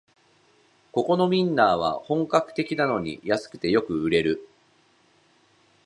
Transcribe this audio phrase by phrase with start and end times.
[0.93, 4.49] ここのウインナーは本格的なのに安くてよく売り切れる